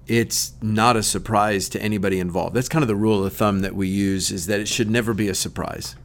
it's 0.06 0.52
not 0.62 0.94
a 0.94 1.02
surprise 1.02 1.68
to 1.70 1.82
anybody 1.82 2.20
involved. 2.20 2.54
That's 2.54 2.68
kind 2.68 2.84
of 2.84 2.88
the 2.88 2.94
rule 2.94 3.26
of 3.26 3.32
thumb 3.32 3.62
that 3.62 3.74
we 3.74 3.88
use 3.88 4.30
is 4.30 4.46
that 4.46 4.60
it 4.60 4.68
should 4.68 4.88
never 4.88 5.12
be 5.12 5.28
a 5.28 5.34
surprise. 5.34 5.96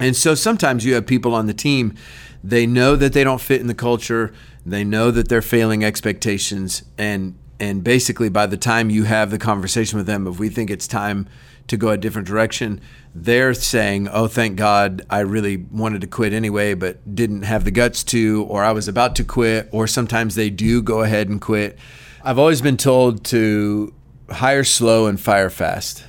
And 0.00 0.16
so 0.16 0.34
sometimes 0.34 0.84
you 0.84 0.94
have 0.94 1.06
people 1.06 1.32
on 1.32 1.46
the 1.46 1.54
team 1.54 1.94
they 2.42 2.66
know 2.66 2.96
that 2.96 3.12
they 3.12 3.24
don't 3.24 3.40
fit 3.40 3.60
in 3.60 3.66
the 3.66 3.74
culture. 3.74 4.32
They 4.64 4.84
know 4.84 5.10
that 5.10 5.28
they're 5.28 5.42
failing 5.42 5.84
expectations, 5.84 6.82
and 6.96 7.34
and 7.60 7.82
basically 7.82 8.28
by 8.28 8.46
the 8.46 8.56
time 8.56 8.90
you 8.90 9.04
have 9.04 9.30
the 9.30 9.38
conversation 9.38 9.98
with 9.98 10.06
them, 10.06 10.26
if 10.26 10.38
we 10.38 10.48
think 10.48 10.70
it's 10.70 10.86
time 10.86 11.28
to 11.66 11.76
go 11.76 11.88
a 11.88 11.96
different 11.96 12.26
direction, 12.26 12.80
they're 13.14 13.54
saying, 13.54 14.08
"Oh, 14.08 14.26
thank 14.26 14.56
God, 14.56 15.02
I 15.10 15.20
really 15.20 15.56
wanted 15.70 16.00
to 16.02 16.06
quit 16.06 16.32
anyway, 16.32 16.74
but 16.74 17.14
didn't 17.14 17.42
have 17.42 17.64
the 17.64 17.70
guts 17.70 18.04
to, 18.04 18.46
or 18.48 18.62
I 18.62 18.72
was 18.72 18.88
about 18.88 19.16
to 19.16 19.24
quit." 19.24 19.68
Or 19.72 19.86
sometimes 19.86 20.34
they 20.34 20.50
do 20.50 20.82
go 20.82 21.02
ahead 21.02 21.28
and 21.28 21.40
quit. 21.40 21.78
I've 22.24 22.38
always 22.38 22.60
been 22.60 22.76
told 22.76 23.24
to 23.24 23.92
hire 24.30 24.64
slow 24.64 25.06
and 25.06 25.18
fire 25.18 25.50
fast. 25.50 26.04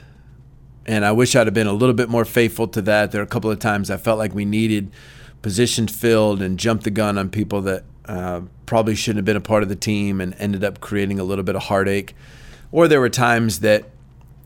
And 0.85 1.05
I 1.05 1.11
wish 1.11 1.35
I'd 1.35 1.47
have 1.47 1.53
been 1.53 1.67
a 1.67 1.73
little 1.73 1.93
bit 1.93 2.09
more 2.09 2.25
faithful 2.25 2.67
to 2.69 2.81
that. 2.83 3.11
There 3.11 3.21
are 3.21 3.23
a 3.23 3.27
couple 3.27 3.51
of 3.51 3.59
times 3.59 3.91
I 3.91 3.97
felt 3.97 4.17
like 4.17 4.33
we 4.33 4.45
needed 4.45 4.91
positioned 5.41 5.91
filled 5.91 6.41
and 6.41 6.59
jumped 6.59 6.83
the 6.83 6.91
gun 6.91 7.17
on 7.17 7.29
people 7.29 7.61
that 7.61 7.83
uh, 8.05 8.41
probably 8.65 8.95
shouldn't 8.95 9.17
have 9.17 9.25
been 9.25 9.37
a 9.37 9.41
part 9.41 9.63
of 9.63 9.69
the 9.69 9.75
team 9.75 10.19
and 10.19 10.35
ended 10.39 10.63
up 10.63 10.79
creating 10.79 11.19
a 11.19 11.23
little 11.23 11.43
bit 11.43 11.55
of 11.55 11.63
heartache. 11.63 12.15
Or 12.71 12.87
there 12.87 12.99
were 12.99 13.09
times 13.09 13.59
that 13.61 13.85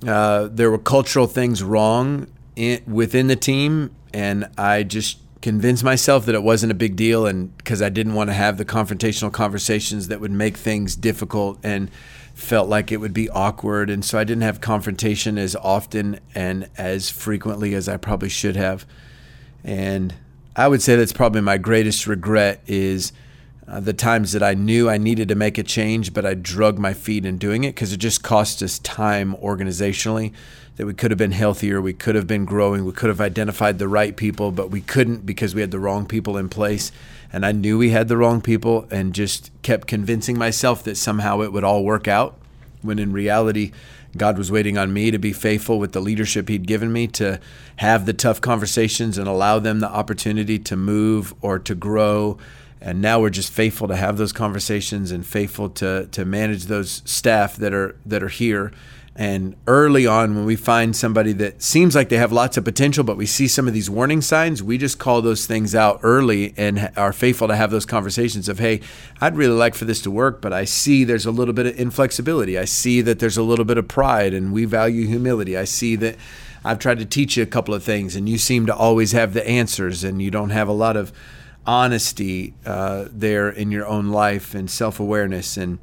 uh, 0.08 0.50
there 0.52 0.70
were 0.70 0.78
cultural 0.78 1.28
things 1.28 1.64
wrong 1.64 2.28
in, 2.56 2.82
within 2.86 3.28
the 3.28 3.36
team, 3.36 3.96
and 4.14 4.50
I 4.58 4.84
just 4.84 5.20
convinced 5.42 5.84
myself 5.84 6.26
that 6.26 6.36
it 6.36 6.44
wasn't 6.44 6.72
a 6.72 6.76
big 6.76 6.96
deal, 6.96 7.26
and 7.26 7.56
because 7.58 7.82
I 7.82 7.90
didn't 7.90 8.14
want 8.14 8.30
to 8.30 8.34
have 8.34 8.58
the 8.58 8.66
confrontational 8.66 9.32
conversations 9.32 10.08
that 10.08 10.22
would 10.22 10.32
make 10.32 10.58
things 10.58 10.96
difficult 10.96 11.60
and 11.64 11.90
felt 12.34 12.68
like 12.70 12.92
it 12.92 12.98
would 12.98 13.14
be 13.14 13.30
awkward, 13.30 13.90
and 13.90 14.04
so 14.04 14.18
I 14.18 14.24
didn't 14.24 14.44
have 14.44 14.62
confrontation 14.62 15.38
as 15.38 15.56
often 15.56 16.20
and 16.34 16.70
as 16.78 17.10
frequently 17.10 17.74
as 17.74 17.90
I 17.90 17.98
probably 17.98 18.30
should 18.30 18.56
have, 18.56 18.86
and 19.64 20.14
I 20.56 20.68
would 20.68 20.84
say 20.84 20.96
that's 20.96 21.14
probably 21.14 21.42
my 21.42 21.58
greatest 21.58 22.06
regret 22.06 22.62
is 22.68 23.12
uh, 23.68 23.80
the 23.80 23.94
times 23.94 24.34
that 24.34 24.44
I 24.44 24.54
knew 24.54 24.88
I 24.88 25.00
needed 25.00 25.30
to 25.30 25.36
make 25.36 25.58
a 25.58 25.64
change, 25.64 26.14
but 26.14 26.28
I 26.28 26.36
drug 26.36 26.78
my 26.78 26.94
feet 26.94 27.26
in 27.26 27.40
doing 27.40 27.64
it 27.64 27.74
because 27.74 27.92
it 27.92 27.98
just 27.98 28.22
cost 28.22 28.62
us 28.62 28.78
time 28.80 29.36
organizationally. 29.38 30.32
That 30.76 30.86
we 30.86 30.94
could 30.94 31.12
have 31.12 31.20
been 31.20 31.32
healthier, 31.32 31.82
we 31.82 31.94
could 31.94 32.16
have 32.16 32.26
been 32.26 32.46
growing, 32.46 32.84
we 32.84 32.94
could 32.94 33.10
have 33.10 33.22
identified 33.22 33.78
the 33.78 33.88
right 33.88 34.16
people, 34.16 34.52
but 34.52 34.72
we 34.72 34.82
couldn't 34.82 35.26
because 35.26 35.54
we 35.54 35.62
had 35.62 35.72
the 35.72 35.80
wrong 35.80 36.08
people 36.08 36.36
in 36.36 36.50
place. 36.50 36.92
And 37.32 37.46
I 37.46 37.52
knew 37.52 37.78
we 37.78 37.92
had 37.92 38.08
the 38.08 38.18
wrong 38.18 38.42
people 38.42 38.88
and 38.92 39.14
just 39.14 39.52
kept 39.62 39.88
convincing 39.88 40.38
myself 40.38 40.84
that 40.84 40.98
somehow 40.98 41.42
it 41.42 41.54
would 41.54 41.64
all 41.64 41.84
work 41.84 42.08
out 42.08 42.38
when 42.82 43.00
in 43.00 43.12
reality, 43.14 43.72
God 44.18 44.38
was 44.38 44.52
waiting 44.52 44.78
on 44.78 44.94
me 44.94 45.12
to 45.12 45.18
be 45.18 45.34
faithful 45.34 45.80
with 45.80 45.92
the 45.94 46.00
leadership 46.00 46.50
He'd 46.50 46.68
given 46.68 46.94
me 46.94 47.08
to 47.08 47.40
have 47.78 48.06
the 48.06 48.14
tough 48.14 48.42
conversations 48.42 49.18
and 49.18 49.28
allow 49.28 49.60
them 49.60 49.80
the 49.80 49.90
opportunity 49.90 50.60
to 50.60 50.76
move 50.76 51.34
or 51.42 51.60
to 51.60 51.76
grow. 51.76 52.38
And 52.80 53.02
now 53.02 53.20
we're 53.20 53.30
just 53.30 53.52
faithful 53.52 53.88
to 53.88 53.96
have 53.96 54.18
those 54.18 54.34
conversations 54.34 55.12
and 55.12 55.26
faithful 55.26 55.70
to 55.72 56.08
to 56.12 56.26
manage 56.26 56.66
those 56.66 57.02
staff 57.06 57.56
that 57.58 57.74
are 57.74 57.96
that 58.06 58.22
are 58.22 58.30
here 58.30 58.72
and 59.16 59.56
early 59.68 60.08
on, 60.08 60.34
when 60.36 60.46
we 60.46 60.56
find 60.56 60.96
somebody 60.96 61.34
that 61.34 61.62
seems 61.62 61.94
like 61.94 62.10
they 62.10 62.18
have 62.18 62.32
lots 62.32 62.58
of 62.58 62.66
potential, 62.66 63.04
but 63.04 63.16
we 63.16 63.28
see 63.28 63.48
some 63.48 63.68
of 63.68 63.74
these 63.74 63.88
warning 63.88 64.22
signs, 64.22 64.64
we 64.64 64.80
just 64.80 64.98
call 64.98 65.22
those 65.22 65.46
things 65.46 65.76
out 65.76 66.00
early 66.02 66.56
and 66.58 66.92
are 66.98 67.14
faithful 67.14 67.48
to 67.48 67.56
have 67.56 67.70
those 67.70 67.86
conversations 67.86 68.50
of, 68.50 68.58
hey, 68.58 68.82
I'd 69.22 69.36
really 69.36 69.54
like 69.56 69.76
for 69.76 69.86
this 69.86 70.02
to 70.04 70.12
work, 70.12 70.42
but 70.42 70.52
I 70.52 70.66
see 70.66 71.04
there's 71.04 71.28
a 71.28 71.32
little 71.32 71.54
bit 71.54 71.68
of 71.68 71.80
inflexibility. 71.80 72.58
I 72.58 72.66
see 72.66 73.02
that 73.02 73.20
there's 73.20 73.38
a 73.38 73.44
little 73.44 73.66
bit 73.66 73.78
of 73.78 73.88
pride 73.88 74.34
and 74.34 74.52
we 74.52 74.66
value 74.66 75.06
humility. 75.06 75.56
I 75.56 75.66
see 75.66 75.96
that 75.98 76.16
I've 76.66 76.80
tried 76.80 76.98
to 76.98 77.06
teach 77.06 77.38
you 77.38 77.44
a 77.44 77.48
couple 77.48 77.76
of 77.76 77.84
things 77.84 78.16
and 78.16 78.28
you 78.28 78.40
seem 78.40 78.66
to 78.66 78.76
always 78.76 79.12
have 79.12 79.34
the 79.34 79.48
answers 79.48 80.04
and 80.04 80.24
you 80.24 80.32
don't 80.32 80.50
have 80.50 80.68
a 80.68 80.74
lot 80.74 80.98
of 80.98 81.14
honesty 81.68 82.56
uh, 82.66 83.06
there 83.12 83.50
in 83.50 83.70
your 83.70 83.86
own 83.86 84.10
life 84.10 84.56
and 84.56 84.72
self 84.72 85.00
awareness. 85.00 85.56
And 85.56 85.78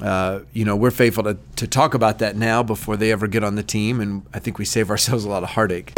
uh, 0.00 0.40
you 0.52 0.64
know, 0.64 0.76
we're 0.76 0.90
faithful 0.90 1.24
to, 1.24 1.38
to 1.56 1.66
talk 1.66 1.94
about 1.94 2.18
that 2.18 2.36
now 2.36 2.62
before 2.62 2.96
they 2.96 3.12
ever 3.12 3.26
get 3.26 3.44
on 3.44 3.54
the 3.54 3.62
team, 3.62 4.00
and 4.00 4.26
I 4.34 4.38
think 4.38 4.58
we 4.58 4.64
save 4.64 4.90
ourselves 4.90 5.24
a 5.24 5.28
lot 5.28 5.42
of 5.42 5.50
heartache. 5.50 5.92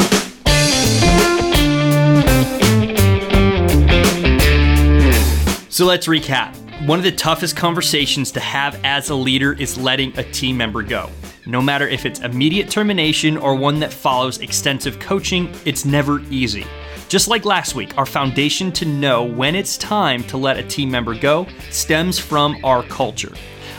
So 5.70 5.84
let's 5.84 6.06
recap. 6.06 6.56
One 6.86 6.98
of 6.98 7.04
the 7.04 7.12
toughest 7.12 7.56
conversations 7.56 8.32
to 8.32 8.40
have 8.40 8.80
as 8.84 9.10
a 9.10 9.14
leader 9.14 9.52
is 9.52 9.76
letting 9.76 10.16
a 10.18 10.22
team 10.22 10.56
member 10.56 10.82
go. 10.82 11.10
No 11.44 11.60
matter 11.60 11.86
if 11.86 12.06
it's 12.06 12.20
immediate 12.20 12.70
termination 12.70 13.36
or 13.36 13.54
one 13.54 13.78
that 13.80 13.92
follows 13.92 14.38
extensive 14.38 14.98
coaching, 14.98 15.52
it's 15.64 15.84
never 15.84 16.20
easy. 16.30 16.66
Just 17.08 17.28
like 17.28 17.44
last 17.44 17.74
week, 17.74 17.96
our 17.96 18.06
foundation 18.06 18.72
to 18.72 18.84
know 18.84 19.22
when 19.22 19.54
it's 19.54 19.76
time 19.78 20.24
to 20.24 20.36
let 20.36 20.56
a 20.56 20.62
team 20.62 20.90
member 20.90 21.14
go 21.14 21.46
stems 21.70 22.18
from 22.18 22.56
our 22.64 22.82
culture. 22.82 23.32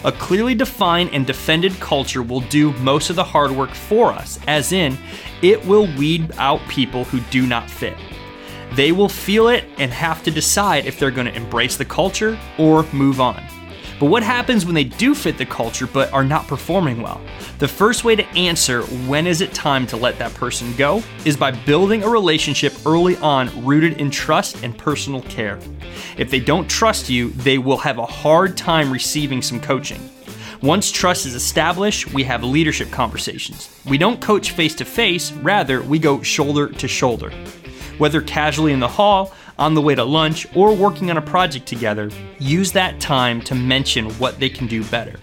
A 0.04 0.12
clearly 0.12 0.56
defined 0.56 1.10
and 1.12 1.25
defended 1.25 1.74
culture 1.80 2.22
will 2.22 2.42
do 2.42 2.72
most 2.80 3.10
of 3.10 3.16
the 3.16 3.24
hard 3.24 3.51
work 3.51 3.74
for 3.74 4.12
us, 4.12 4.39
as 4.48 4.72
in, 4.72 4.98
it 5.42 5.66
will 5.66 5.88
weed 5.98 6.32
out 6.38 6.62
people 6.68 7.04
who 7.06 7.20
do 7.32 7.48
not 7.48 7.70
fit. 7.70 7.98
They 8.74 8.92
will 8.92 9.10
feel 9.10 9.48
it 9.48 9.66
and 9.77 9.92
have 9.92 10.24
to 10.24 10.32
decide 10.32 10.86
if 10.86 11.00
they're 11.00 11.12
going 11.12 11.27
to 11.27 11.36
embrace 11.36 11.77
the 11.77 11.86
culture 11.86 12.38
or 12.58 12.84
move 12.94 13.20
on. 13.20 13.44
But 14.00 14.08
what 14.08 14.22
happens 14.22 14.63
when 14.63 14.75
they 14.75 14.84
do 14.84 15.16
fit 15.16 15.39
the 15.39 15.46
culture 15.46 15.88
but 15.88 16.13
are 16.13 16.24
not 16.24 16.48
performing 16.48 17.01
well? 17.01 17.20
The 17.58 17.68
first 17.68 18.04
way 18.04 18.16
to 18.16 18.27
answer 18.30 18.84
when 18.84 19.25
is 19.25 19.42
it 19.42 19.56
time 19.56 19.88
to 19.88 19.98
let 19.98 20.20
that 20.20 20.36
person 20.36 20.75
go 20.75 21.01
is 21.25 21.36
by 21.36 21.50
building 21.50 22.04
a 22.04 22.10
relationship 22.10 22.74
early 22.86 23.18
on 23.18 23.66
rooted 23.66 24.00
in 24.00 24.12
trust 24.12 24.63
and 24.63 24.77
personal 24.77 25.22
care. 25.24 25.60
If 26.16 26.30
they 26.30 26.39
don't 26.39 26.70
trust 26.70 27.10
you, 27.10 27.30
they 27.32 27.58
will 27.58 27.77
have 27.77 27.98
a 27.98 28.06
hard 28.06 28.56
time 28.56 28.94
receiving 28.94 29.42
some 29.42 29.60
coaching. 29.60 30.10
Once 30.62 30.92
trust 30.92 31.25
is 31.25 31.34
established, 31.34 32.13
we 32.13 32.24
have 32.24 32.44
leadership 32.44 32.92
conversations. 32.92 33.70
We 33.86 33.98
don't 33.98 34.22
coach 34.22 34.51
face 34.51 34.75
to 34.75 34.86
face, 34.86 35.32
rather, 35.32 35.82
we 35.82 35.98
go 35.98 36.22
shoulder 36.22 36.70
to 36.70 36.88
shoulder. 36.88 37.32
Whether 37.98 38.22
casually 38.22 38.74
in 38.74 38.80
the 38.80 38.88
hall, 38.88 39.34
on 39.58 39.74
the 39.74 39.82
way 39.82 39.96
to 39.96 40.04
lunch, 40.04 40.48
or 40.56 40.76
working 40.76 41.10
on 41.10 41.18
a 41.18 41.22
project 41.22 41.66
together, 41.66 42.10
use 42.40 42.72
that 42.72 43.00
time 43.00 43.42
to 43.42 43.56
mention 43.56 44.10
what 44.12 44.40
they 44.40 44.50
can 44.50 44.68
do 44.68 44.84
better. 44.86 45.20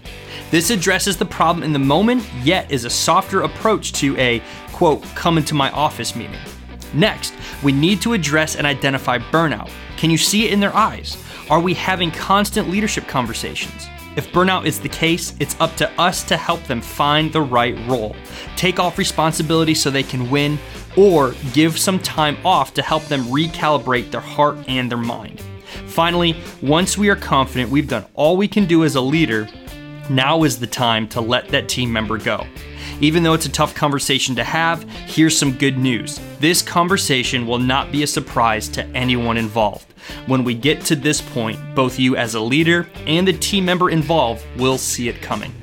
This 0.51 0.69
addresses 0.69 1.17
the 1.17 1.25
problem 1.25 1.63
in 1.63 1.73
the 1.73 1.79
moment, 1.79 2.23
yet 2.43 2.71
is 2.71 2.85
a 2.85 2.89
softer 2.89 3.41
approach 3.41 3.93
to 3.93 4.17
a 4.17 4.41
quote, 4.71 5.03
come 5.15 5.37
into 5.37 5.55
my 5.55 5.71
office 5.71 6.15
meeting. 6.15 6.39
Next, 6.93 7.33
we 7.63 7.71
need 7.71 8.01
to 8.01 8.13
address 8.13 8.55
and 8.55 8.67
identify 8.67 9.17
burnout. 9.17 9.69
Can 9.97 10.09
you 10.09 10.17
see 10.17 10.45
it 10.45 10.53
in 10.53 10.59
their 10.59 10.75
eyes? 10.75 11.17
Are 11.49 11.59
we 11.59 11.73
having 11.73 12.11
constant 12.11 12.69
leadership 12.69 13.07
conversations? 13.07 13.87
If 14.15 14.31
burnout 14.31 14.65
is 14.65 14.79
the 14.79 14.89
case, 14.89 15.35
it's 15.39 15.59
up 15.59 15.75
to 15.75 15.89
us 15.99 16.23
to 16.23 16.37
help 16.37 16.63
them 16.63 16.81
find 16.81 17.31
the 17.31 17.41
right 17.41 17.77
role, 17.87 18.15
take 18.55 18.79
off 18.79 18.97
responsibility 18.97 19.75
so 19.75 19.89
they 19.89 20.03
can 20.03 20.29
win, 20.29 20.57
or 20.97 21.33
give 21.53 21.77
some 21.77 21.99
time 21.99 22.37
off 22.45 22.73
to 22.73 22.81
help 22.81 23.03
them 23.05 23.23
recalibrate 23.25 24.11
their 24.11 24.21
heart 24.21 24.57
and 24.67 24.89
their 24.89 24.97
mind. 24.97 25.41
Finally, 25.87 26.35
once 26.61 26.97
we 26.97 27.09
are 27.09 27.15
confident 27.15 27.69
we've 27.69 27.89
done 27.89 28.05
all 28.13 28.37
we 28.37 28.47
can 28.47 28.65
do 28.65 28.83
as 28.83 28.95
a 28.95 29.01
leader, 29.01 29.47
now 30.09 30.43
is 30.43 30.59
the 30.59 30.67
time 30.67 31.07
to 31.09 31.21
let 31.21 31.47
that 31.49 31.67
team 31.67 31.91
member 31.91 32.17
go. 32.17 32.45
Even 33.01 33.23
though 33.23 33.33
it's 33.33 33.45
a 33.45 33.51
tough 33.51 33.75
conversation 33.75 34.35
to 34.35 34.43
have, 34.43 34.83
here's 35.05 35.37
some 35.37 35.51
good 35.51 35.77
news. 35.77 36.19
This 36.39 36.61
conversation 36.61 37.45
will 37.45 37.59
not 37.59 37.91
be 37.91 38.03
a 38.03 38.07
surprise 38.07 38.69
to 38.69 38.85
anyone 38.87 39.37
involved. 39.37 39.93
When 40.27 40.43
we 40.43 40.53
get 40.53 40.81
to 40.85 40.95
this 40.95 41.19
point, 41.19 41.59
both 41.75 41.99
you 41.99 42.15
as 42.15 42.35
a 42.35 42.39
leader 42.39 42.87
and 43.05 43.27
the 43.27 43.33
team 43.33 43.65
member 43.65 43.89
involved 43.89 44.45
will 44.57 44.77
see 44.77 45.09
it 45.09 45.21
coming. 45.21 45.53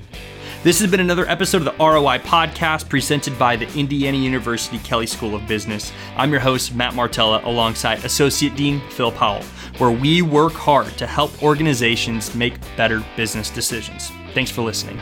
This 0.63 0.79
has 0.79 0.89
been 0.89 1.01
another 1.01 1.29
episode 1.29 1.57
of 1.57 1.65
the 1.65 1.85
ROI 1.85 2.19
podcast 2.21 2.89
presented 2.89 3.37
by 3.37 3.57
the 3.57 3.69
Indiana 3.77 4.17
University 4.17 4.79
Kelley 4.79 5.09
School 5.09 5.35
of 5.35 5.45
Business. 5.49 5.91
I'm 6.17 6.31
your 6.31 6.39
host, 6.39 6.73
Matt 6.73 6.95
Martella, 6.95 7.41
alongside 7.45 8.05
Associate 8.05 8.55
Dean 8.55 8.81
Phil 8.91 9.11
Powell, 9.11 9.43
where 9.79 9.91
we 9.91 10.23
work 10.23 10.53
hard 10.53 10.87
to 10.99 11.07
help 11.09 11.43
organizations 11.43 12.33
make 12.37 12.55
better 12.77 13.05
business 13.17 13.51
decisions. 13.51 14.13
Thanks 14.35 14.53
for 14.53 14.63
listening. 14.63 15.01